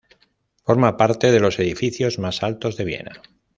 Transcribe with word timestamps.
Forma 0.65 0.97
parte 0.97 1.31
de 1.31 1.39
los 1.39 1.59
edificios 1.59 2.17
más 2.17 2.41
altos 2.41 2.75
de 2.75 2.85
Viena. 2.85 3.21